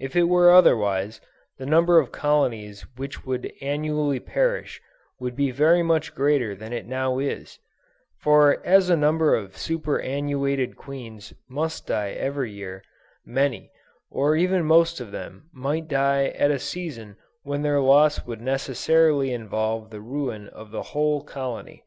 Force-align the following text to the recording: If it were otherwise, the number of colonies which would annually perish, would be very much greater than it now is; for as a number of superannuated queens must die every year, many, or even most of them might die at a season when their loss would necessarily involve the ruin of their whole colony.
If 0.00 0.16
it 0.16 0.22
were 0.30 0.50
otherwise, 0.50 1.20
the 1.58 1.66
number 1.66 1.98
of 1.98 2.10
colonies 2.10 2.86
which 2.96 3.26
would 3.26 3.52
annually 3.60 4.18
perish, 4.18 4.80
would 5.20 5.36
be 5.36 5.50
very 5.50 5.82
much 5.82 6.14
greater 6.14 6.54
than 6.54 6.72
it 6.72 6.86
now 6.86 7.18
is; 7.18 7.58
for 8.16 8.64
as 8.64 8.88
a 8.88 8.96
number 8.96 9.34
of 9.34 9.58
superannuated 9.58 10.74
queens 10.76 11.34
must 11.50 11.86
die 11.86 12.12
every 12.12 12.50
year, 12.50 12.82
many, 13.26 13.70
or 14.10 14.36
even 14.36 14.64
most 14.64 15.00
of 15.02 15.12
them 15.12 15.50
might 15.52 15.86
die 15.86 16.28
at 16.28 16.50
a 16.50 16.58
season 16.58 17.18
when 17.42 17.60
their 17.60 17.82
loss 17.82 18.24
would 18.24 18.40
necessarily 18.40 19.34
involve 19.34 19.90
the 19.90 20.00
ruin 20.00 20.48
of 20.48 20.70
their 20.70 20.80
whole 20.80 21.22
colony. 21.22 21.84